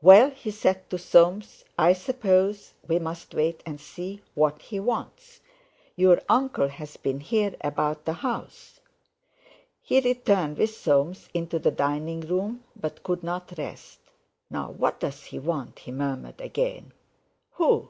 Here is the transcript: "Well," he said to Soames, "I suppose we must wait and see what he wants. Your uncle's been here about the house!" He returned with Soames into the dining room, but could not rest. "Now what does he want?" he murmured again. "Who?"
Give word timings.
"Well," 0.00 0.30
he 0.30 0.50
said 0.50 0.88
to 0.88 0.96
Soames, 0.96 1.62
"I 1.78 1.92
suppose 1.92 2.72
we 2.86 2.98
must 2.98 3.34
wait 3.34 3.62
and 3.66 3.78
see 3.78 4.22
what 4.32 4.62
he 4.62 4.80
wants. 4.80 5.40
Your 5.94 6.22
uncle's 6.26 6.96
been 6.96 7.20
here 7.20 7.54
about 7.60 8.06
the 8.06 8.14
house!" 8.24 8.80
He 9.82 10.00
returned 10.00 10.56
with 10.56 10.74
Soames 10.74 11.28
into 11.34 11.58
the 11.58 11.70
dining 11.70 12.20
room, 12.20 12.64
but 12.74 13.02
could 13.02 13.22
not 13.22 13.58
rest. 13.58 13.98
"Now 14.48 14.70
what 14.70 15.00
does 15.00 15.24
he 15.24 15.38
want?" 15.38 15.80
he 15.80 15.90
murmured 15.92 16.40
again. 16.40 16.92
"Who?" 17.56 17.86